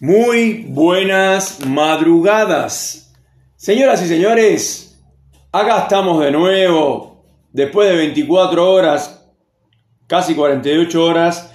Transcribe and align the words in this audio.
Muy 0.00 0.66
buenas 0.68 1.64
madrugadas. 1.64 3.12
Señoras 3.54 4.02
y 4.02 4.08
señores, 4.08 5.00
acá 5.52 5.82
estamos 5.82 6.20
de 6.20 6.32
nuevo, 6.32 7.24
después 7.52 7.88
de 7.88 7.96
24 7.96 8.72
horas, 8.72 9.24
casi 10.08 10.34
48 10.34 11.04
horas, 11.04 11.52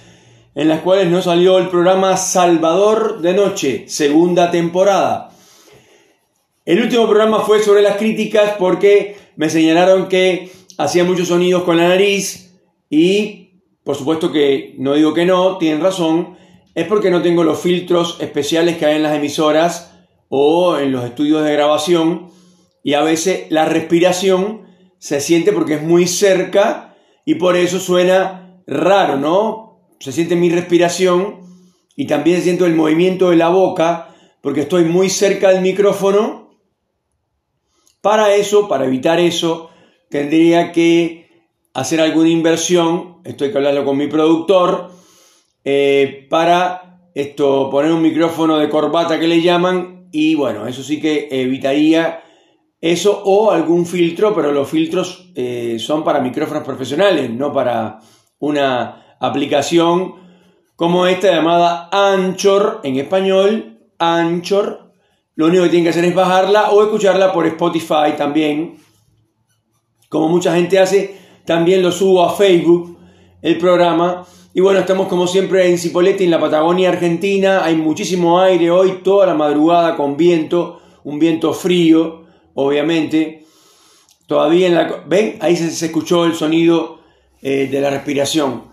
en 0.54 0.68
las 0.68 0.80
cuales 0.80 1.10
no 1.10 1.20
salió 1.20 1.58
el 1.58 1.68
programa 1.68 2.16
Salvador 2.16 3.20
de 3.20 3.34
Noche, 3.34 3.84
segunda 3.88 4.50
temporada. 4.50 5.32
El 6.64 6.80
último 6.80 7.06
programa 7.06 7.40
fue 7.40 7.62
sobre 7.62 7.82
las 7.82 7.98
críticas 7.98 8.54
porque 8.58 9.18
me 9.36 9.50
señalaron 9.50 10.08
que 10.08 10.50
hacía 10.78 11.04
muchos 11.04 11.28
sonidos 11.28 11.64
con 11.64 11.76
la 11.76 11.88
nariz 11.88 12.54
y 12.88 13.50
por 13.84 13.96
supuesto 13.96 14.32
que 14.32 14.74
no 14.78 14.94
digo 14.94 15.12
que 15.12 15.26
no, 15.26 15.58
tienen 15.58 15.82
razón, 15.82 16.38
es 16.74 16.86
porque 16.86 17.10
no 17.10 17.22
tengo 17.22 17.44
los 17.44 17.60
filtros 17.60 18.18
especiales 18.20 18.76
que 18.76 18.86
hay 18.86 18.96
en 18.96 19.02
las 19.02 19.16
emisoras 19.16 19.92
o 20.28 20.78
en 20.78 20.92
los 20.92 21.04
estudios 21.04 21.44
de 21.44 21.52
grabación 21.52 22.30
y 22.82 22.94
a 22.94 23.02
veces 23.02 23.46
la 23.50 23.64
respiración 23.64 24.62
se 24.98 25.20
siente 25.20 25.52
porque 25.52 25.74
es 25.74 25.82
muy 25.82 26.06
cerca 26.06 26.96
y 27.24 27.34
por 27.34 27.56
eso 27.56 27.80
suena 27.80 28.62
raro, 28.66 29.16
¿no? 29.16 29.86
Se 29.98 30.12
siente 30.12 30.36
mi 30.36 30.50
respiración 30.50 31.40
y 31.96 32.06
también 32.06 32.42
siento 32.42 32.66
el 32.66 32.74
movimiento 32.74 33.30
de 33.30 33.36
la 33.36 33.48
boca 33.48 34.14
porque 34.40 34.62
estoy 34.62 34.84
muy 34.84 35.10
cerca 35.10 35.50
del 35.50 35.60
micrófono. 35.60 36.58
Para 38.00 38.34
eso, 38.34 38.68
para 38.68 38.86
evitar 38.86 39.20
eso, 39.20 39.70
tendría 40.08 40.72
que 40.72 41.28
hacer 41.74 42.00
alguna 42.00 42.30
inversión, 42.30 43.18
estoy 43.24 43.50
que 43.50 43.58
hablarlo 43.58 43.84
con 43.84 43.98
mi 43.98 44.06
productor, 44.06 44.90
eh, 45.64 46.26
para 46.30 47.10
esto, 47.14 47.68
poner 47.70 47.92
un 47.92 48.02
micrófono 48.02 48.58
de 48.58 48.68
corbata 48.68 49.18
que 49.18 49.28
le 49.28 49.42
llaman 49.42 50.08
y 50.12 50.34
bueno, 50.34 50.66
eso 50.66 50.82
sí 50.82 51.00
que 51.00 51.28
evitaría 51.30 52.22
eso 52.80 53.22
o 53.24 53.50
algún 53.50 53.84
filtro, 53.84 54.34
pero 54.34 54.52
los 54.52 54.68
filtros 54.68 55.30
eh, 55.34 55.76
son 55.78 56.02
para 56.02 56.20
micrófonos 56.20 56.64
profesionales, 56.64 57.30
no 57.30 57.52
para 57.52 58.00
una 58.38 59.16
aplicación 59.20 60.14
como 60.76 61.06
esta 61.06 61.30
llamada 61.30 61.90
Anchor 61.92 62.80
en 62.84 62.98
español, 62.98 63.78
Anchor. 63.98 64.92
Lo 65.34 65.46
único 65.46 65.64
que 65.64 65.68
tienen 65.68 65.84
que 65.84 65.90
hacer 65.90 66.06
es 66.06 66.14
bajarla 66.14 66.70
o 66.70 66.82
escucharla 66.82 67.32
por 67.32 67.46
Spotify 67.46 68.14
también. 68.16 68.76
Como 70.08 70.28
mucha 70.28 70.54
gente 70.54 70.78
hace, 70.78 71.18
también 71.44 71.82
lo 71.82 71.92
subo 71.92 72.24
a 72.24 72.32
Facebook, 72.32 72.98
el 73.42 73.58
programa. 73.58 74.24
Y 74.52 74.60
bueno, 74.60 74.80
estamos 74.80 75.06
como 75.06 75.28
siempre 75.28 75.68
en 75.68 75.78
Cipolletti, 75.78 76.24
en 76.24 76.32
la 76.32 76.40
Patagonia 76.40 76.88
Argentina. 76.88 77.64
Hay 77.64 77.76
muchísimo 77.76 78.40
aire 78.40 78.68
hoy, 78.72 79.00
toda 79.04 79.24
la 79.24 79.34
madrugada 79.34 79.96
con 79.96 80.16
viento, 80.16 80.80
un 81.04 81.20
viento 81.20 81.54
frío, 81.54 82.24
obviamente. 82.54 83.44
Todavía 84.26 84.66
en 84.66 84.74
la... 84.74 85.04
¿Ven? 85.06 85.36
Ahí 85.40 85.56
se, 85.56 85.86
escuchó 85.86 86.24
el 86.24 86.34
sonido 86.34 86.98
eh, 87.42 87.68
de 87.70 87.80
la 87.80 87.90
respiración. 87.90 88.64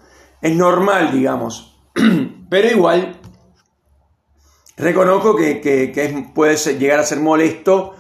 Es 0.41 0.55
normal, 0.55 1.11
digamos. 1.11 1.77
Pero 2.49 2.71
igual, 2.71 3.15
reconozco 4.77 5.35
que, 5.35 6.25
puede 6.33 6.57
llegar 6.79 7.01
a 7.01 7.03
ser 7.03 7.19
molesto 7.19 7.93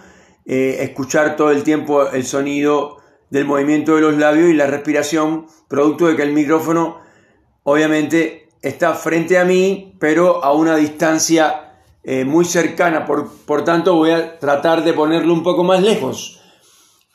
eh, 0.47 0.77
escuchar 0.79 1.35
todo 1.35 1.51
el 1.51 1.61
tiempo 1.63 2.09
el 2.09 2.25
sonido 2.25 2.97
del 3.29 3.45
movimiento 3.45 3.95
de 3.95 4.01
los 4.01 4.17
labios 4.17 4.49
y 4.49 4.53
la 4.53 4.65
respiración, 4.65 5.45
producto 5.67 6.07
de 6.07 6.15
que 6.15 6.23
el 6.23 6.33
micrófono 6.33 7.05
obviamente 7.69 8.47
está 8.61 8.93
frente 8.93 9.37
a 9.37 9.43
mí, 9.43 9.93
pero 9.99 10.41
a 10.41 10.53
una 10.53 10.77
distancia 10.77 11.73
eh, 12.01 12.23
muy 12.23 12.45
cercana, 12.45 13.05
por, 13.05 13.29
por 13.45 13.65
tanto 13.65 13.95
voy 13.95 14.11
a 14.11 14.39
tratar 14.39 14.85
de 14.85 14.93
ponerlo 14.93 15.33
un 15.33 15.43
poco 15.43 15.65
más 15.65 15.83
lejos, 15.83 16.41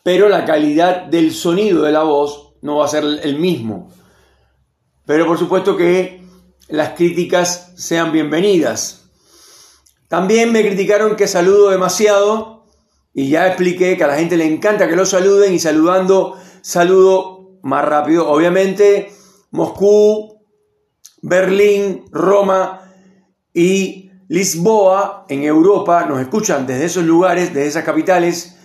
pero 0.02 0.28
la 0.28 0.44
calidad 0.44 1.06
del 1.06 1.32
sonido 1.32 1.84
de 1.84 1.92
la 1.92 2.02
voz 2.02 2.52
no 2.60 2.76
va 2.76 2.84
a 2.84 2.88
ser 2.88 3.02
el 3.22 3.38
mismo. 3.38 3.90
Pero 5.06 5.26
por 5.26 5.38
supuesto 5.38 5.74
que 5.74 6.22
las 6.68 6.90
críticas 6.90 7.72
sean 7.76 8.12
bienvenidas. 8.12 9.10
También 10.08 10.52
me 10.52 10.60
criticaron 10.60 11.16
que 11.16 11.28
saludo 11.28 11.70
demasiado 11.70 12.66
y 13.14 13.30
ya 13.30 13.46
expliqué 13.46 13.96
que 13.96 14.04
a 14.04 14.08
la 14.08 14.16
gente 14.16 14.36
le 14.36 14.44
encanta 14.44 14.86
que 14.86 14.96
lo 14.96 15.06
saluden 15.06 15.54
y 15.54 15.58
saludando 15.58 16.36
saludo 16.60 17.58
más 17.62 17.86
rápido. 17.86 18.28
Obviamente 18.28 19.12
Moscú, 19.50 20.41
Berlín, 21.22 22.04
Roma 22.10 22.80
y 23.54 24.10
Lisboa 24.28 25.24
en 25.28 25.44
Europa 25.44 26.04
nos 26.06 26.20
escuchan 26.20 26.66
desde 26.66 26.86
esos 26.86 27.04
lugares, 27.04 27.54
desde 27.54 27.68
esas 27.68 27.84
capitales. 27.84 28.58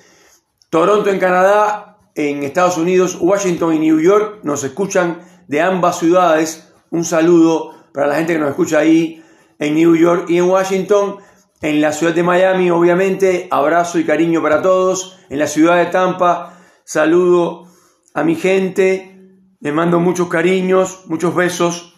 Toronto 0.70 1.10
en 1.10 1.20
Canadá, 1.20 1.98
en 2.16 2.44
Estados 2.44 2.78
Unidos, 2.78 3.18
Washington 3.20 3.76
y 3.76 3.80
New 3.80 4.00
York 4.00 4.40
nos 4.44 4.64
escuchan 4.64 5.20
de 5.48 5.62
ambas 5.62 6.00
ciudades. 6.00 6.74
Un 6.90 7.06
saludo 7.06 7.74
para 7.94 8.08
la 8.08 8.16
gente 8.16 8.34
que 8.34 8.40
nos 8.40 8.50
escucha 8.50 8.80
ahí 8.80 9.24
en 9.60 9.76
New 9.76 9.96
York 9.96 10.30
y 10.30 10.38
en 10.38 10.46
Washington. 10.46 11.18
En 11.62 11.82
la 11.82 11.92
ciudad 11.92 12.14
de 12.14 12.24
Miami, 12.24 12.72
obviamente, 12.72 13.48
abrazo 13.52 14.00
y 14.00 14.06
cariño 14.06 14.42
para 14.42 14.62
todos. 14.62 15.20
En 15.30 15.38
la 15.38 15.48
ciudad 15.48 15.78
de 15.78 15.88
Tampa, 15.88 16.60
saludo 16.86 17.68
a 18.14 18.24
mi 18.24 18.36
gente. 18.36 19.44
Les 19.60 19.74
mando 19.74 20.00
muchos 20.00 20.28
cariños, 20.28 21.04
muchos 21.08 21.36
besos. 21.36 21.97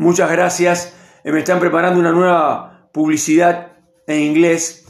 Muchas 0.00 0.30
gracias. 0.30 0.94
Eh, 1.24 1.32
me 1.32 1.40
están 1.40 1.58
preparando 1.58 1.98
una 1.98 2.12
nueva 2.12 2.88
publicidad 2.92 3.72
en 4.06 4.20
inglés 4.22 4.86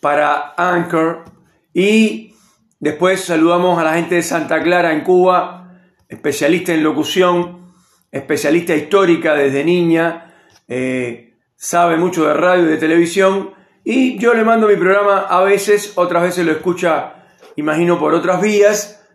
para 0.00 0.54
Anchor. 0.56 1.24
Y 1.74 2.34
después 2.78 3.20
saludamos 3.20 3.78
a 3.78 3.84
la 3.84 3.92
gente 3.92 4.14
de 4.14 4.22
Santa 4.22 4.62
Clara 4.62 4.94
en 4.94 5.02
Cuba, 5.02 5.82
especialista 6.08 6.72
en 6.72 6.82
locución, 6.82 7.74
especialista 8.10 8.74
histórica 8.74 9.34
desde 9.34 9.62
niña, 9.62 10.34
eh, 10.68 11.36
sabe 11.54 11.98
mucho 11.98 12.26
de 12.26 12.32
radio 12.32 12.64
y 12.64 12.68
de 12.68 12.78
televisión. 12.78 13.50
Y 13.84 14.18
yo 14.18 14.32
le 14.32 14.42
mando 14.42 14.68
mi 14.68 14.76
programa 14.76 15.26
a 15.28 15.42
veces, 15.42 15.92
otras 15.96 16.22
veces 16.22 16.46
lo 16.46 16.52
escucha, 16.52 17.26
imagino, 17.56 17.98
por 17.98 18.14
otras 18.14 18.40
vías. 18.40 19.06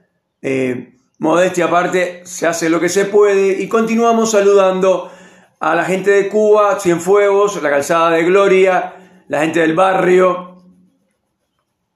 Eh, 0.43 0.97
modestia 1.17 1.65
aparte, 1.65 2.21
se 2.25 2.45
hace 2.45 2.69
lo 2.69 2.79
que 2.79 2.89
se 2.89 3.05
puede 3.05 3.59
y 3.59 3.67
continuamos 3.67 4.29
saludando 4.29 5.11
a 5.59 5.75
la 5.75 5.85
gente 5.85 6.11
de 6.11 6.29
Cuba, 6.29 6.79
Cienfuegos, 6.79 7.61
la 7.61 7.69
calzada 7.69 8.11
de 8.11 8.23
Gloria, 8.23 8.95
la 9.27 9.41
gente 9.41 9.61
del 9.61 9.75
barrio. 9.75 10.57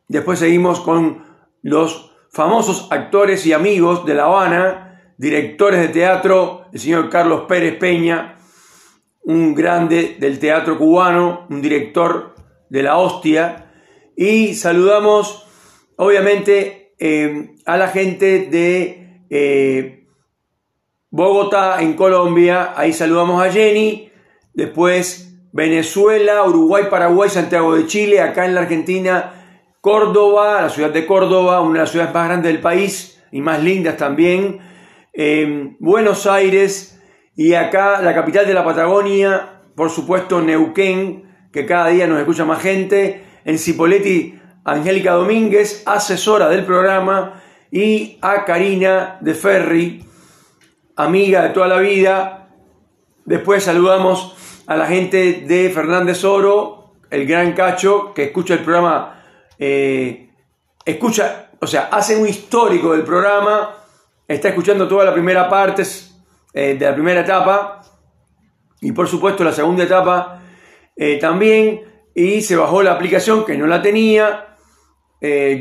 Después 0.08 0.40
seguimos 0.40 0.80
con 0.80 1.24
los 1.62 2.12
famosos 2.32 2.88
actores 2.92 3.46
y 3.46 3.54
amigos 3.54 4.06
de 4.06 4.16
La 4.16 4.26
Habana, 4.26 5.14
directores 5.18 5.82
de 5.82 5.90
teatro, 5.90 6.66
el 6.72 6.80
señor 6.80 7.10
Carlos 7.10 7.44
Pérez 7.48 7.78
Peña, 7.78 8.38
un 9.24 9.54
grande 9.54 10.16
del 10.20 10.40
teatro 10.40 10.78
cubano, 10.78 11.46
un 11.50 11.62
director 11.62 12.36
de 12.70 12.84
la 12.84 12.98
hostia. 12.98 13.72
Y 14.16 14.56
saludamos, 14.56 15.48
obviamente, 15.98 16.94
eh, 16.98 17.56
a 17.66 17.78
la 17.78 17.90
gente 17.90 18.48
de 18.48 19.24
eh, 19.30 19.99
Bogotá, 21.12 21.82
en 21.82 21.94
Colombia, 21.94 22.74
ahí 22.76 22.94
saludamos 22.94 23.42
a 23.44 23.52
Jenny. 23.52 24.12
Después 24.54 25.36
Venezuela, 25.52 26.44
Uruguay, 26.46 26.86
Paraguay, 26.90 27.30
Santiago 27.30 27.76
de 27.76 27.88
Chile, 27.88 28.22
acá 28.22 28.46
en 28.46 28.54
la 28.54 28.62
Argentina, 28.62 29.34
Córdoba, 29.82 30.62
la 30.62 30.70
ciudad 30.70 30.92
de 30.92 31.08
Córdoba, 31.08 31.62
una 31.62 31.74
de 31.74 31.80
las 31.80 31.92
ciudades 31.92 32.14
más 32.14 32.28
grandes 32.28 32.52
del 32.52 32.62
país 32.62 33.20
y 33.32 33.42
más 33.42 33.64
lindas 33.64 33.98
también. 33.98 34.60
Em, 35.14 35.76
Buenos 35.80 36.28
Aires 36.28 37.02
y 37.36 37.56
acá 37.56 38.02
la 38.02 38.14
capital 38.14 38.46
de 38.46 38.54
la 38.54 38.64
Patagonia, 38.64 39.62
por 39.76 39.90
supuesto 39.90 40.42
Neuquén, 40.42 41.24
que 41.52 41.66
cada 41.66 41.88
día 41.88 42.06
nos 42.06 42.20
escucha 42.20 42.46
más 42.46 42.62
gente. 42.62 43.24
En 43.46 43.58
Cipoletti, 43.58 44.40
Angélica 44.64 45.14
Domínguez, 45.14 45.82
asesora 45.88 46.50
del 46.50 46.66
programa, 46.66 47.42
y 47.72 48.20
a 48.22 48.46
Karina 48.46 49.18
de 49.22 49.34
Ferri, 49.34 50.06
amiga 51.00 51.44
de 51.44 51.50
toda 51.50 51.68
la 51.68 51.78
vida. 51.78 52.50
Después 53.26 53.64
saludamos 53.64 54.36
a 54.68 54.76
la 54.76 54.86
gente 54.86 55.46
de 55.48 55.70
Fernández 55.70 56.24
Oro, 56.26 56.94
el 57.10 57.26
gran 57.26 57.54
cacho, 57.54 58.14
que 58.14 58.26
escucha 58.26 58.56
el 58.56 58.60
programa, 58.60 59.24
eh, 59.58 60.30
escucha, 60.86 61.52
o 61.60 61.68
sea, 61.68 61.90
hace 61.92 62.18
un 62.18 62.28
histórico 62.28 62.92
del 62.92 63.04
programa, 63.04 63.78
está 64.28 64.50
escuchando 64.50 64.88
toda 64.88 65.06
la 65.06 65.14
primera 65.14 65.50
parte 65.50 65.84
eh, 66.54 66.76
de 66.78 66.86
la 66.86 66.94
primera 66.94 67.22
etapa 67.22 67.82
y 68.82 68.92
por 68.92 69.08
supuesto 69.08 69.44
la 69.44 69.52
segunda 69.52 69.86
etapa 69.86 70.42
eh, 70.96 71.18
también 71.18 71.82
y 72.14 72.42
se 72.42 72.56
bajó 72.56 72.84
la 72.84 72.92
aplicación 72.92 73.46
que 73.46 73.58
no 73.58 73.68
la 73.68 73.82
tenía. 73.82 74.58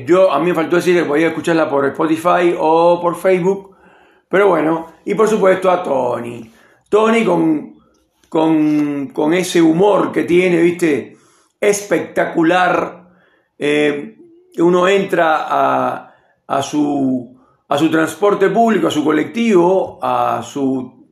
yo 0.05 0.33
a 0.33 0.39
mí 0.41 0.47
me 0.47 0.55
faltó 0.55 0.77
decir 0.77 0.97
que 0.97 1.05
podía 1.05 1.29
escucharla 1.29 1.69
por 1.71 1.87
Spotify 1.87 2.55
o 2.59 3.01
por 3.01 3.17
Facebook 3.17 3.78
pero 4.29 4.49
bueno, 4.49 4.87
y 5.05 5.15
por 5.15 5.29
supuesto 5.29 5.71
a 5.71 5.83
Tony. 5.83 6.53
Tony 6.89 7.25
con 7.25 7.79
con, 8.29 9.35
ese 9.35 9.61
humor 9.63 10.13
que 10.13 10.25
tiene, 10.25 10.61
¿viste? 10.61 11.17
Espectacular. 11.61 13.09
Eh, 13.59 14.17
uno 14.59 14.89
entra 14.89 15.47
a, 15.49 16.15
a, 16.47 16.63
su, 16.63 17.39
a 17.69 17.79
su 17.79 17.91
transporte 17.91 18.49
público, 18.51 18.89
a 18.89 18.91
su 18.91 19.05
colectivo, 19.05 19.99
a 20.03 20.43
su 20.43 21.11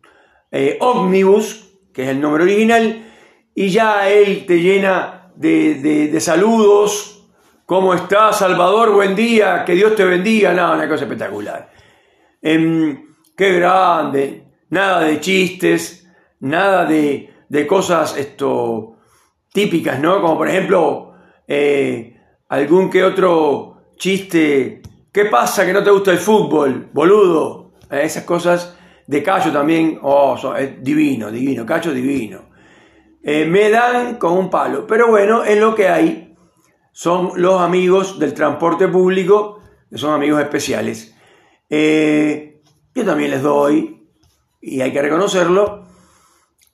eh, 0.50 0.76
ómnibus, 0.80 1.78
que 1.92 2.04
es 2.04 2.08
el 2.08 2.20
nombre 2.20 2.44
original, 2.44 3.04
y 3.54 3.68
ya 3.70 4.08
él 4.08 4.44
te 4.46 4.60
llena 4.60 5.32
de, 5.34 6.16
saludos. 6.20 7.12
¿Cómo 7.64 7.94
estás, 7.94 8.38
Salvador? 8.38 8.92
Buen 8.92 9.16
día, 9.16 9.64
que 9.64 9.74
Dios 9.74 9.96
te 9.96 10.04
bendiga. 10.04 10.52
Nada, 10.52 10.76
una 10.76 10.88
cosa 10.88 11.04
espectacular. 11.04 11.68
Em, 12.40 13.05
qué 13.36 13.52
grande, 13.52 14.44
nada 14.70 15.02
de 15.02 15.20
chistes, 15.20 16.08
nada 16.40 16.86
de, 16.86 17.30
cosas 17.68 18.16
esto, 18.16 18.96
típicas, 19.52 20.00
¿no? 20.00 20.20
Como 20.20 20.36
por 20.38 20.48
ejemplo, 20.48 21.12
eh, 21.46 22.18
algún 22.48 22.90
que 22.90 23.04
otro 23.04 23.92
chiste. 23.96 24.82
¿Qué 25.12 25.26
pasa 25.26 25.64
que 25.64 25.72
no 25.72 25.82
te 25.82 25.90
gusta 25.90 26.10
el 26.12 26.18
fútbol, 26.18 26.90
boludo? 26.92 27.72
Eh, 27.90 28.02
esas 28.04 28.24
cosas 28.24 28.76
de 29.06 29.22
Cacho 29.22 29.52
también, 29.52 29.98
oh, 30.02 30.36
es 30.58 30.82
divino, 30.82 31.30
divino, 31.30 31.64
Cacho 31.64 31.92
divino. 31.92 32.46
Eh, 33.22 33.44
me 33.44 33.70
dan 33.70 34.16
con 34.16 34.32
un 34.32 34.50
palo. 34.50 34.86
Pero 34.86 35.08
bueno, 35.08 35.42
es 35.44 35.58
lo 35.58 35.74
que 35.74 35.88
hay. 35.88 36.34
Son 36.92 37.32
los 37.36 37.60
amigos 37.60 38.18
del 38.18 38.34
transporte 38.34 38.88
público, 38.88 39.60
que 39.90 39.98
son 39.98 40.14
amigos 40.14 40.40
especiales. 40.40 41.14
Yo 42.96 43.04
también 43.04 43.30
les 43.30 43.42
doy, 43.42 44.08
y 44.58 44.80
hay 44.80 44.90
que 44.90 45.02
reconocerlo, 45.02 45.84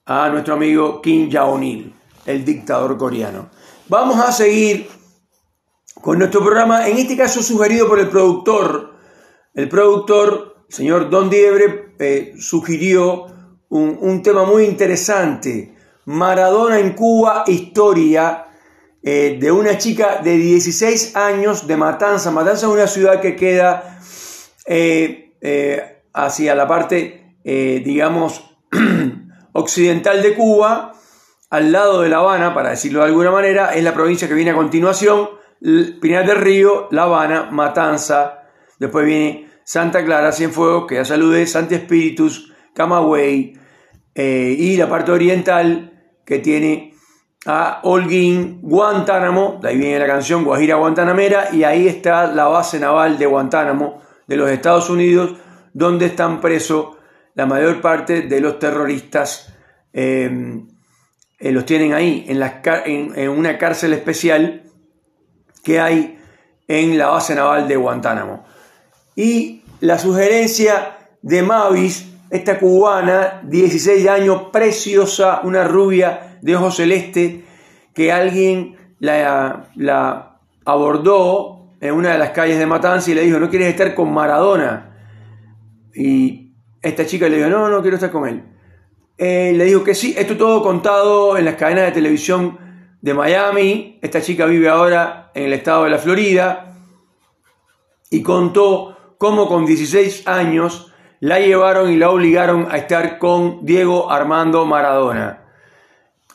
a 0.05 0.29
nuestro 0.29 0.53
amigo 0.53 1.01
Kim 1.01 1.29
Jong-il, 1.29 1.93
el 2.25 2.45
dictador 2.45 2.97
coreano. 2.97 3.49
Vamos 3.89 4.17
a 4.19 4.31
seguir 4.31 4.89
con 6.01 6.17
nuestro 6.17 6.41
programa, 6.41 6.87
en 6.87 6.97
este 6.97 7.17
caso 7.17 7.43
sugerido 7.43 7.89
por 7.89 7.99
el 7.99 8.07
productor. 8.07 8.93
El 9.53 9.67
productor, 9.67 10.55
el 10.69 10.73
señor 10.73 11.09
Don 11.09 11.29
Diebre, 11.29 11.93
eh, 11.99 12.35
sugirió 12.39 13.25
un, 13.67 14.23
tema 14.23 14.45
muy 14.45 14.63
interesante 14.63 15.75
Maradona 16.05 16.79
en 16.79 16.93
Cuba, 16.93 17.43
historia 17.47 18.45
eh, 19.01 19.37
de 19.41 19.51
una 19.51 19.77
chica 19.77 20.21
de 20.23 20.37
16 20.37 21.17
años 21.17 21.67
de 21.67 21.75
Matanza. 21.75 22.31
Matanza 22.31 22.67
es 22.67 22.71
una 22.71 22.87
ciudad 22.87 23.19
que 23.19 23.35
queda 23.35 23.99
eh, 24.65 25.33
hacia 26.13 26.55
la 26.55 26.67
parte, 26.67 27.37
digamos, 27.43 28.57
occidental 29.53 30.21
de 30.21 30.33
Cuba, 30.35 30.93
al 31.49 31.71
lado 31.71 32.01
de 32.01 32.09
La 32.09 32.17
Habana, 32.17 32.53
para 32.53 32.71
decirlo 32.71 32.99
de 32.99 33.05
alguna 33.05 33.31
manera, 33.31 33.73
es 33.73 33.83
la 33.83 33.93
provincia 33.93 34.27
que 34.27 34.33
viene 34.33 34.51
a 34.51 34.55
continuación, 34.55 35.29
Pinar 36.01 36.25
del 36.25 36.37
Río, 36.37 36.87
La 36.91 37.03
Habana, 37.03 37.49
Matanza, 37.51 38.43
después 38.79 39.05
viene 39.05 39.49
Santa 39.63 40.03
Clara, 40.03 40.31
Cienfuegos, 40.31 40.87
que 40.87 40.95
ya 40.95 41.05
saludé, 41.05 41.45
Santi 41.47 41.75
Espíritus, 41.75 42.51
Camagüey, 42.73 43.53
y 44.15 44.77
la 44.77 44.89
parte 44.89 45.11
oriental 45.11 45.93
que 46.25 46.39
tiene 46.39 46.93
a 47.45 47.81
Holguín, 47.83 48.59
Guantánamo, 48.61 49.59
de 49.61 49.69
ahí 49.69 49.77
viene 49.77 49.99
la 49.99 50.07
canción 50.07 50.43
Guajira 50.43 50.75
Guantanamera, 50.75 51.49
y 51.53 51.63
ahí 51.63 51.87
está 51.87 52.27
la 52.27 52.45
base 52.45 52.79
naval 52.79 53.17
de 53.17 53.25
Guantánamo 53.25 54.01
de 54.27 54.37
los 54.37 54.49
Estados 54.49 54.89
Unidos, 54.89 55.35
donde 55.73 56.07
están 56.07 56.39
presos 56.39 56.97
la 57.35 57.45
mayor 57.45 57.81
parte 57.81 58.21
de 58.21 58.39
los 58.39 58.59
terroristas. 58.59 59.53
Em, 59.91 60.67
eh, 61.39 61.51
los 61.51 61.65
tienen 61.65 61.93
ahí, 61.93 62.25
en, 62.27 63.29
una 63.29 63.57
cárcel 63.57 63.93
especial 63.93 64.63
que 65.63 65.79
hay 65.79 66.17
en 66.67 66.97
la 66.97 67.07
base 67.07 67.35
naval 67.35 67.67
de 67.67 67.75
Guantánamo. 67.75 68.45
Y 69.15 69.63
la 69.81 69.99
sugerencia 69.99 70.97
de 71.21 71.43
Mavis 71.43 72.09
esta 72.29 72.57
cubana, 72.57 73.41
16 73.43 74.07
años, 74.07 74.43
preciosa, 74.51 75.41
una 75.43 75.65
rubia 75.65 76.37
de 76.41 76.55
ojos 76.55 76.77
celeste, 76.77 77.45
que 77.93 78.11
alguien 78.11 78.75
la, 78.99 79.69
la 79.75 80.39
abordó 80.65 81.67
en 81.79 81.93
una 81.93 82.13
de 82.13 82.17
las 82.17 82.31
calles 82.31 82.57
de 82.57 82.65
Matanza 82.65 83.11
y 83.11 83.13
le 83.13 83.21
dijo, 83.21 83.39
¿no 83.39 83.49
quieres 83.49 83.67
estar 83.67 83.93
con 83.93 84.11
Maradona? 84.11 84.92
Y 85.93 86.53
esta 86.81 87.05
chica 87.05 87.29
le 87.29 87.37
dijo, 87.37 87.49
no, 87.49 87.69
no 87.69 87.81
quiero 87.81 87.95
estar 87.95 88.11
con 88.11 88.27
él. 88.27 88.43
Eh, 89.17 89.53
le 89.55 89.65
dijo 89.65 89.83
que 89.83 89.95
sí, 89.95 90.15
esto 90.17 90.35
todo 90.35 90.63
contado 90.63 91.37
en 91.37 91.45
las 91.45 91.55
cadenas 91.55 91.85
de 91.85 91.91
televisión 91.91 92.57
de 93.01 93.13
Miami. 93.13 93.99
Esta 94.01 94.21
chica 94.21 94.45
vive 94.45 94.69
ahora 94.69 95.31
en 95.33 95.45
el 95.45 95.53
estado 95.53 95.83
de 95.83 95.89
la 95.91 95.97
Florida 95.97 96.75
y 98.09 98.21
contó 98.21 99.15
cómo 99.17 99.47
con 99.47 99.65
16 99.65 100.27
años 100.27 100.91
la 101.19 101.39
llevaron 101.39 101.91
y 101.91 101.95
la 101.95 102.09
obligaron 102.09 102.67
a 102.69 102.77
estar 102.77 103.17
con 103.17 103.65
Diego 103.65 104.11
Armando 104.11 104.65
Maradona. 104.65 105.45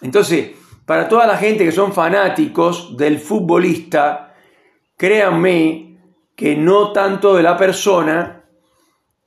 Entonces, 0.00 0.52
para 0.86 1.08
toda 1.08 1.26
la 1.26 1.36
gente 1.36 1.64
que 1.64 1.72
son 1.72 1.92
fanáticos 1.92 2.96
del 2.96 3.18
futbolista, 3.18 4.34
créanme 4.96 5.98
que 6.34 6.56
no 6.56 6.92
tanto 6.92 7.36
de 7.36 7.42
la 7.42 7.56
persona, 7.58 8.37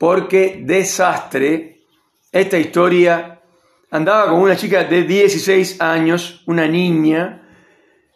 porque 0.02 0.60
desastre, 0.64 1.84
esta 2.32 2.58
historia 2.58 3.40
andaba 3.88 4.30
con 4.30 4.40
una 4.40 4.56
chica 4.56 4.82
de 4.82 5.04
16 5.04 5.80
años, 5.80 6.42
una 6.46 6.66
niña, 6.66 7.48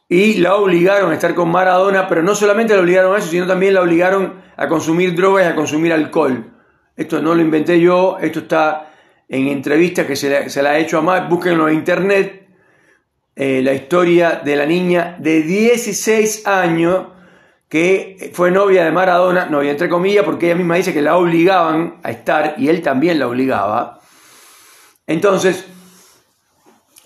y 0.09 0.35
la 0.39 0.57
obligaron 0.57 1.13
a 1.13 1.15
estar 1.15 1.33
con 1.37 1.49
Maradona, 1.49 2.09
pero 2.09 2.25
no 2.25 2.35
solamente 2.35 2.75
la 2.75 2.81
obligaron 2.81 3.15
a 3.15 3.19
eso, 3.19 3.29
sino 3.29 3.47
también 3.47 3.73
la 3.73 3.83
obligaron 3.83 4.35
a 4.57 4.67
consumir 4.67 5.15
drogas 5.15 5.47
y 5.47 5.49
a 5.49 5.55
consumir 5.55 5.93
alcohol. 5.93 6.53
Esto 6.97 7.23
no 7.23 7.37
lo 7.37 7.41
inventé 7.41 7.79
yo, 7.79 8.19
esto 8.21 8.41
está 8.41 8.93
en 9.29 9.47
entrevistas 9.47 10.07
que 10.07 10.17
se, 10.17 10.63
la 10.65 10.71
ha 10.71 10.79
hecho 10.79 10.99
a 10.99 11.03
más, 11.03 11.29
búsquenlo 11.29 11.69
en 11.69 11.77
internet, 11.77 12.49
eh, 13.37 13.61
la 13.63 13.75
historia 13.75 14.41
de 14.45 14.57
la 14.57 14.67
niña 14.67 15.15
de 15.21 15.41
16 15.43 16.49
años 16.49 17.07
que 17.69 18.31
fue 18.33 18.51
novia 18.51 18.85
de 18.85 18.93
Maradona, 18.93 19.47
novia 19.47 19.73
entre 19.73 19.89
comillas, 19.89 20.25
porque 20.25 20.47
ella 20.47 20.55
misma 20.55 20.77
dice 20.77 20.95
que 20.95 21.03
la 21.03 21.17
obligaban 21.17 21.99
a 22.03 22.11
estar 22.11 22.55
y 22.59 22.69
él 22.69 22.83
también 22.83 23.19
la 23.19 23.27
obligaba. 23.27 24.01
Entonces, 25.07 25.67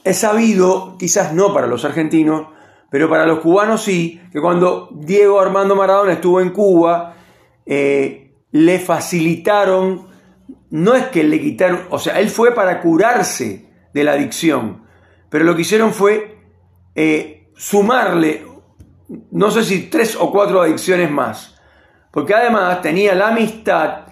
es 0.04 0.18
sabido, 0.18 0.96
quizás 0.98 1.32
no 1.32 1.52
para 1.52 1.66
los 1.66 1.84
argentinos, 1.84 2.48
pero 2.90 3.08
para 3.08 3.26
los 3.26 3.40
cubanos 3.40 3.82
sí, 3.82 4.20
que 4.32 4.40
cuando 4.40 4.88
Diego 4.92 5.40
Armando 5.40 5.76
Maradona 5.76 6.14
estuvo 6.14 6.40
en 6.40 6.50
Cuba, 6.50 7.14
eh, 7.64 8.32
le 8.50 8.78
facilitaron, 8.80 10.08
no 10.70 10.94
es 10.94 11.06
que 11.06 11.22
le 11.22 11.40
quitaron, 11.40 11.82
o 11.90 11.98
sea, 11.98 12.18
él 12.18 12.28
fue 12.28 12.52
para 12.52 12.80
curarse 12.80 13.68
de 13.94 14.04
la 14.04 14.12
adicción, 14.12 14.84
pero 15.28 15.44
lo 15.44 15.54
que 15.54 15.62
hicieron 15.62 15.92
fue 15.92 16.38
eh, 16.94 17.50
sumarle, 17.56 18.44
no 19.30 19.50
sé 19.50 19.64
si 19.64 19.88
tres 19.88 20.16
o 20.18 20.30
cuatro 20.30 20.62
adicciones 20.62 21.10
más, 21.10 21.56
porque 22.12 22.34
además 22.34 22.80
tenía 22.80 23.14
la 23.14 23.28
amistad 23.28 24.02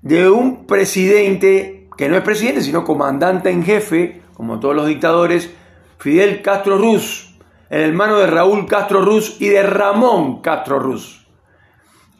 de 0.00 0.30
un 0.30 0.66
presidente, 0.66 1.88
que 1.96 2.08
no 2.08 2.16
es 2.16 2.22
presidente, 2.22 2.62
sino 2.62 2.84
comandante 2.84 3.50
en 3.50 3.62
jefe, 3.62 4.22
como 4.34 4.58
todos 4.58 4.74
los 4.74 4.86
dictadores, 4.86 5.50
Fidel 5.98 6.40
Castro 6.40 6.78
Ruz, 6.78 7.36
el 7.68 7.82
hermano 7.82 8.16
de 8.16 8.26
Raúl 8.26 8.66
Castro 8.66 9.02
Ruz 9.02 9.36
y 9.40 9.48
de 9.48 9.62
Ramón 9.62 10.40
Castro 10.40 10.78
Ruz. 10.78 11.26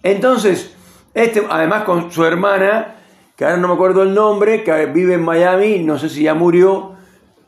Entonces, 0.03 0.77
este, 1.15 1.47
además 1.49 1.85
con 1.85 2.13
su 2.13 2.25
hermana, 2.25 2.97
que 3.37 3.45
ahora 3.45 3.57
no 3.57 3.69
me 3.69 3.75
acuerdo 3.75 4.03
el 4.03 4.13
nombre, 4.13 4.65
que 4.65 4.87
vive 4.87 5.15
en 5.15 5.25
Miami, 5.25 5.79
no 5.79 5.99
sé 5.99 6.11
si 6.11 6.25
ya 6.25 6.35
murió, 6.35 6.97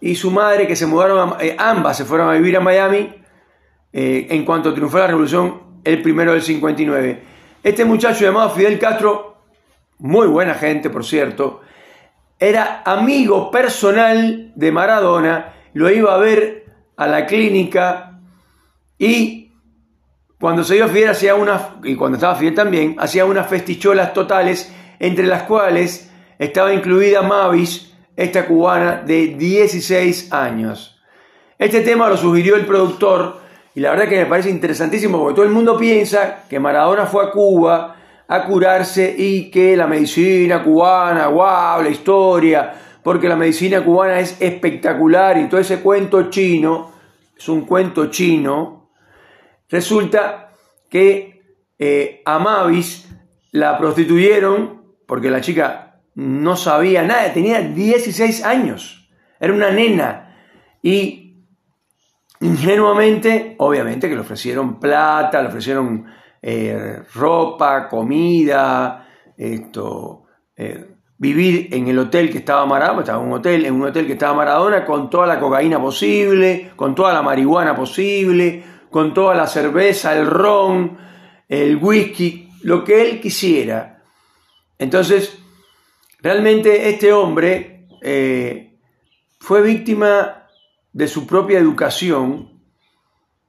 y 0.01 0.15
su 0.15 0.31
madre, 0.31 0.67
que 0.67 0.77
se 0.77 0.87
mudaron, 0.87 1.35
eh, 1.41 1.55
ambas 1.59 1.99
se 1.99 2.07
fueron 2.07 2.31
a 2.31 2.33
vivir 2.33 2.57
a 2.57 2.61
Miami 2.61 3.20
eh, 3.93 4.27
en 4.31 4.45
cuanto 4.45 4.73
triunfó 4.73 4.99
la 4.99 5.09
revolución 5.09 5.61
el 5.85 6.03
primero 6.03 6.33
del 6.33 6.43
59. 6.43 7.23
Este 7.63 7.85
muchacho 7.85 8.25
llamado 8.25 8.51
Fidel 8.51 8.79
Castro, 8.79 9.37
muy 9.99 10.27
buena 10.27 10.55
gente 10.55 10.91
por 10.91 11.05
cierto, 11.05 11.61
era 12.39 12.83
amigo 12.85 13.51
personal 13.51 14.53
de 14.55 14.73
Maradona, 14.73 15.53
lo 15.75 15.91
iba 15.91 16.15
a 16.15 16.19
ver 16.19 16.67
a 16.97 17.07
la 17.07 17.27
clínica 17.27 18.19
y 18.99 19.41
cuando 20.41 20.65
se 20.65 20.75
dio 20.75 20.89
Fidel 20.89 21.11
hacía 21.11 21.35
unas, 21.35 21.63
y 21.85 21.95
cuando 21.97 22.17
estaba 22.17 22.35
Fidel 22.35 22.55
también, 22.55 22.97
hacía 22.99 23.27
unas 23.27 23.47
festicholas 23.47 24.15
totales, 24.15 24.75
entre 24.99 25.27
las 25.27 25.43
cuales 25.43 26.11
estaba 26.39 26.73
incluida 26.73 27.21
Mavis, 27.21 27.93
esta 28.17 28.47
cubana 28.47 29.03
de 29.05 29.29
16 29.29 30.33
años. 30.33 30.99
Este 31.59 31.83
tema 31.83 32.09
lo 32.09 32.17
sugirió 32.17 32.57
el 32.57 32.65
productor 32.65 33.40
y 33.75 33.81
la 33.81 33.91
verdad 33.91 34.09
que 34.09 34.19
me 34.19 34.27
parece 34.27 34.51
interesantísimo 34.51 35.19
porque 35.19 35.35
todo 35.35 35.45
el 35.45 35.53
mundo 35.53 35.79
piensa 35.79 36.45
que 36.49 36.59
Maradona 36.59 37.07
fue 37.07 37.25
a 37.25 37.31
Cuba 37.31 37.97
a 38.27 38.45
curarse 38.45 39.13
y 39.17 39.51
que 39.51 39.77
la 39.77 39.89
medicina 39.89 40.63
cubana, 40.63 41.27
wow, 41.27 41.83
la 41.83 41.89
historia, 41.89 42.73
porque 43.03 43.29
la 43.29 43.35
medicina 43.35 43.85
cubana 43.85 44.21
es 44.21 44.41
espectacular 44.41 45.37
y 45.39 45.49
todo 45.49 45.61
ese 45.61 45.81
cuento 45.81 46.31
chino, 46.31 46.93
es 47.37 47.49
un 47.49 47.63
cuento 47.63 48.07
chino, 48.07 48.91
resulta 49.69 50.53
que 50.89 51.43
eh, 51.77 52.23
a 52.25 52.39
Mavis 52.39 53.09
la 53.51 53.77
prostituyeron 53.79 54.81
porque 55.07 55.29
la 55.29 55.41
chica 55.41 56.01
no 56.15 56.57
sabía 56.57 57.03
nada, 57.03 57.33
tenía 57.33 57.61
16 57.61 58.45
años, 58.45 59.11
era 59.41 59.53
una 59.53 59.73
nena 59.73 60.37
y 60.83 61.30
ingenuamente, 62.41 63.55
obviamente 63.59 64.09
que 64.09 64.15
le 64.15 64.21
ofrecieron 64.21 64.81
plata, 64.81 65.43
le 65.43 65.49
ofrecieron 65.49 66.07
eh, 66.43 67.03
ropa, 67.15 67.89
comida, 67.89 69.07
esto, 69.37 70.25
eh, 70.57 70.87
vivir 71.19 71.69
en 71.73 71.89
el 71.89 71.99
hotel 71.99 72.31
que 72.31 72.39
estaba 72.39 72.65
Maradona, 72.65 73.01
estaba 73.01 73.23
en 73.23 73.29
un 73.29 73.35
hotel, 73.35 73.71
un 73.71 73.85
hotel 73.85 74.07
que 74.07 74.15
estaba 74.15 74.35
Maradona, 74.35 74.87
con 74.87 75.11
toda 75.11 75.27
la 75.27 75.39
cocaína 75.39 75.79
posible, 75.81 76.73
con 76.77 76.95
toda 76.95 77.13
la 77.13 77.21
marihuana 77.21 77.77
posible, 77.77 78.65
con 78.91 79.13
toda 79.13 79.35
la 79.35 79.47
cerveza, 79.47 80.17
el 80.17 80.27
ron, 80.27 80.97
el 81.47 81.77
whisky, 81.77 82.49
lo 82.63 82.85
que 82.85 83.03
él 83.03 83.21
quisiera. 83.21 84.03
Entonces, 84.79 85.39
realmente 86.23 86.89
este 86.89 87.13
hombre 87.13 87.87
eh, 88.01 88.79
fue 89.39 89.61
víctima 89.61 90.40
de 90.93 91.09
su 91.09 91.27
propia 91.27 91.59
educación, 91.59 92.61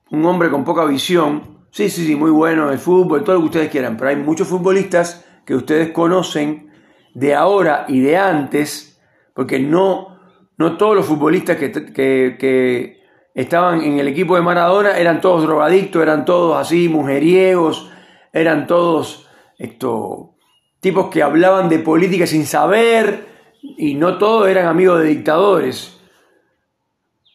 un 0.09 0.25
hombre 0.25 0.49
con 0.49 0.63
poca 0.63 0.85
visión, 0.85 1.65
sí, 1.71 1.89
sí, 1.89 2.05
sí, 2.05 2.15
muy 2.15 2.31
bueno 2.31 2.71
el 2.71 2.79
fútbol, 2.79 3.23
todo 3.23 3.35
lo 3.35 3.41
que 3.41 3.47
ustedes 3.47 3.71
quieran, 3.71 3.97
pero 3.97 4.09
hay 4.09 4.17
muchos 4.17 4.47
futbolistas 4.47 5.25
que 5.45 5.55
ustedes 5.55 5.91
conocen 5.91 6.71
de 7.13 7.33
ahora 7.33 7.85
y 7.87 7.99
de 8.01 8.17
antes, 8.17 8.99
porque 9.33 9.59
no, 9.59 10.19
no 10.57 10.77
todos 10.77 10.95
los 10.95 11.05
futbolistas 11.05 11.57
que, 11.57 13.01
estaban 13.33 13.81
en 13.81 13.97
el 13.97 14.09
equipo 14.09 14.35
de 14.35 14.41
Maradona 14.41 14.97
eran 14.97 15.21
todos 15.21 15.43
drogadictos, 15.43 16.01
eran 16.01 16.25
todos 16.25 16.57
así 16.57 16.89
mujeriegos, 16.89 17.89
eran 18.33 18.67
todos 18.67 19.29
esto, 19.57 20.35
tipos 20.81 21.07
que 21.07 21.23
hablaban 21.23 21.69
de 21.69 21.79
política 21.79 22.27
sin 22.27 22.45
saber 22.45 23.25
y 23.61 23.93
no 23.93 24.17
todos 24.17 24.49
eran 24.49 24.67
amigos 24.67 24.99
de 24.99 25.05
dictadores. 25.05 26.00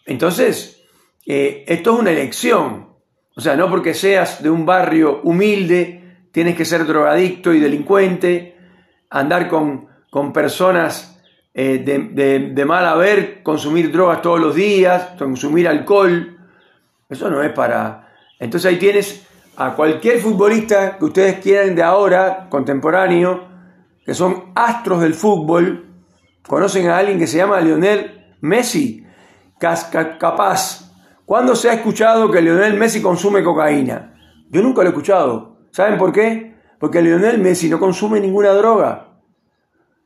Entonces, 0.07 0.83
eh, 1.27 1.65
esto 1.67 1.95
es 1.95 2.01
una 2.01 2.13
elección. 2.13 2.89
O 3.37 3.41
sea, 3.41 3.57
no 3.57 3.69
porque 3.69 3.93
seas 3.93 4.43
de 4.43 4.49
un 4.49 4.65
barrio 4.65 5.21
humilde, 5.25 6.29
tienes 6.33 6.57
que 6.57 6.65
ser 6.65 6.87
drogadicto 6.87 7.53
y 7.53 7.61
delincuente, 7.61 8.57
andar 9.11 9.49
con, 9.49 9.89
con 10.11 10.33
personas 10.33 11.17
eh, 11.59 11.79
de, 12.55 12.65
mal 12.67 12.85
haber, 12.85 13.43
consumir 13.43 13.91
drogas 13.91 14.21
todos 14.21 14.39
los 14.39 14.55
días, 14.55 15.13
consumir 15.19 15.67
alcohol. 15.67 16.37
Eso 17.09 17.31
no 17.31 17.43
es 17.43 17.51
para... 17.53 18.15
Entonces 18.39 18.71
ahí 18.71 18.79
tienes 18.79 19.27
a 19.57 19.75
cualquier 19.75 20.19
futbolista 20.19 20.99
que 20.99 21.05
ustedes 21.07 21.39
quieran 21.39 21.75
de 21.75 21.83
ahora, 21.83 22.47
contemporáneo, 22.51 23.49
que 24.05 24.13
son 24.13 24.53
astros 24.55 25.01
del 25.01 25.15
fútbol, 25.15 25.87
conocen 26.47 26.89
a 26.89 26.99
alguien 26.99 27.19
que 27.19 27.27
se 27.27 27.39
llama 27.39 27.61
Lionel 27.63 28.35
Messi, 28.43 29.06
capaz. 29.59 30.93
¿Cuándo 31.25 31.55
se 31.55 31.71
ha 31.71 31.75
escuchado 31.75 32.31
que 32.31 32.41
Lionel 32.41 32.75
Messi 32.75 33.03
consume 33.03 33.43
cocaína? 33.43 34.15
Yo 34.51 34.63
nunca 34.63 34.83
lo 34.83 34.89
he 34.89 34.91
escuchado. 34.91 35.57
¿Saben 35.71 35.99
por 35.99 36.13
qué? 36.13 36.55
Porque 36.79 37.03
Lionel 37.03 37.39
Messi 37.39 37.69
no 37.69 37.79
consume 37.79 38.21
ninguna 38.21 38.51
droga. 38.53 39.09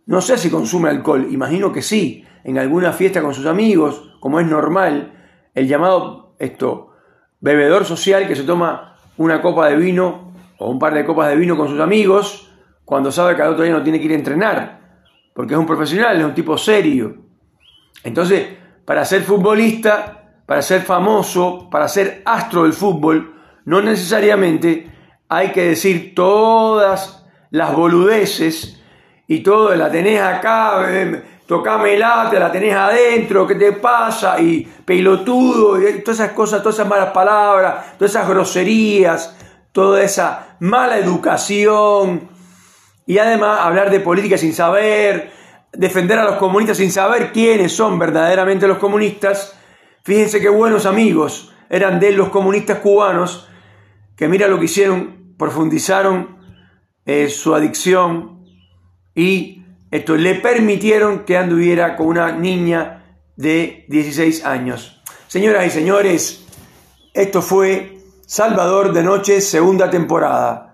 No 0.07 0.21
sé 0.21 0.39
si 0.39 0.51
consume 0.51 0.89
alcohol, 0.89 1.29
imagino 1.31 1.73
que 1.73 1.83
sí, 1.83 2.25
en 2.43 2.59
alguna 2.59 2.93
fiesta 2.93 3.23
con 3.23 3.35
sus 3.35 3.47
amigos, 3.47 4.17
como 4.21 4.41
es 4.41 4.47
normal, 4.47 5.13
el 5.55 5.69
llamado 5.69 6.35
esto, 6.39 6.93
bebedor 7.41 7.85
social 7.85 8.27
que 8.27 8.35
se 8.35 8.45
toma 8.45 8.97
una 9.19 9.43
copa 9.43 9.69
de 9.69 9.77
vino 9.77 10.33
o 10.59 10.71
un 10.71 10.79
par 10.79 10.95
de 10.95 11.05
copas 11.05 11.29
de 11.29 11.37
vino 11.37 11.57
con 11.57 11.69
sus 11.69 11.81
amigos 11.81 12.51
cuando 12.85 13.13
sabe 13.13 13.37
que 13.37 13.43
al 13.43 13.53
otro 13.53 13.65
día 13.65 13.73
no 13.73 13.83
tiene 13.83 14.01
que 14.01 14.07
ir 14.07 14.13
a 14.13 14.17
entrenar, 14.17 14.81
porque 15.35 15.55
es 15.55 15.61
un 15.61 15.67
profesional, 15.67 16.19
es 16.19 16.25
un 16.25 16.35
tipo 16.35 16.59
serio. 16.59 17.19
Entonces, 18.03 18.49
para 18.85 19.05
ser 19.05 19.23
futbolista, 19.23 20.43
para 20.47 20.63
ser 20.63 20.83
famoso, 20.83 21.69
para 21.71 21.89
ser 21.89 22.23
astro 22.25 22.65
del 22.65 22.73
fútbol, 22.73 23.35
no 23.65 23.81
necesariamente 23.81 24.91
hay 25.29 25.53
que 25.53 25.69
decir 25.69 26.15
todas 26.15 27.25
las 27.51 27.75
boludeces 27.75 28.81
y 29.29 29.41
todo, 29.45 29.75
la 29.77 29.91
tenés 29.91 30.21
acá, 30.21 30.87
eh, 30.89 31.23
tocámela, 31.47 32.29
te 32.31 32.39
la 32.39 32.51
tenés 32.51 32.75
adentro, 32.75 33.47
¿qué 33.47 33.55
te 33.55 33.73
pasa? 33.73 34.41
Y 34.41 34.63
pelotudo, 34.85 35.81
y 35.81 36.01
todas 36.03 36.21
esas 36.21 36.33
cosas, 36.33 36.63
todas 36.63 36.77
esas 36.77 36.89
malas 36.89 37.11
palabras, 37.11 37.97
todas 37.97 38.11
esas 38.11 38.29
groserías, 38.29 39.37
toda 39.73 40.03
esa 40.03 40.57
mala 40.61 40.99
educación. 40.99 42.29
Y 43.07 43.19
además 43.19 43.61
hablar 43.61 43.91
de 43.91 44.01
política 44.01 44.37
sin 44.37 44.53
saber, 44.53 45.33
defender 45.73 46.19
a 46.19 46.25
los 46.25 46.37
comunistas 46.37 46.77
sin 46.77 46.91
saber 46.91 47.33
quiénes 47.33 47.73
son 47.73 47.99
verdaderamente 47.99 48.67
los 48.67 48.79
comunistas. 48.79 49.57
Fíjense 50.05 50.41
qué 50.41 50.49
buenos 50.49 50.87
amigos 50.87 51.53
eran 51.69 52.01
de 52.01 52.13
los 52.13 52.31
comunistas 52.31 52.81
cubanos, 52.81 53.49
que 54.17 54.29
mira 54.29 54.49
lo 54.49 54.59
que 54.59 54.65
hicieron 54.65 55.35
profundizaron 55.39 56.37
eh, 57.07 57.29
su 57.29 57.55
adicción 57.55 58.45
y 59.15 59.65
esto 59.91 60.17
le 60.17 60.35
permitieron 60.35 61.25
que 61.25 61.39
anduviera 61.39 61.97
con 61.97 62.09
una 62.09 62.33
niña 62.33 63.17
de 63.37 63.87
16 63.89 64.45
años. 64.45 65.03
Señoras 65.29 65.67
y 65.67 65.71
señores, 65.71 66.47
esto 67.15 67.41
fue 67.41 67.99
Salvador 68.27 68.93
de 68.93 69.03
Noche, 69.03 69.41
segunda 69.41 69.89
temporada. 69.89 70.70